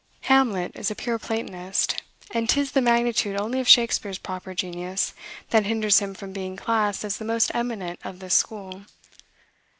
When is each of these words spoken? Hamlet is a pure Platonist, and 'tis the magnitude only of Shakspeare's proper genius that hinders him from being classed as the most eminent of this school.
Hamlet 0.21 0.71
is 0.73 0.89
a 0.89 0.95
pure 0.95 1.19
Platonist, 1.19 2.01
and 2.31 2.49
'tis 2.49 2.71
the 2.71 2.81
magnitude 2.81 3.39
only 3.39 3.59
of 3.59 3.67
Shakspeare's 3.67 4.17
proper 4.17 4.55
genius 4.55 5.13
that 5.51 5.67
hinders 5.67 5.99
him 5.99 6.15
from 6.15 6.33
being 6.33 6.55
classed 6.57 7.05
as 7.05 7.17
the 7.17 7.23
most 7.25 7.51
eminent 7.53 7.99
of 8.03 8.17
this 8.17 8.33
school. 8.33 8.85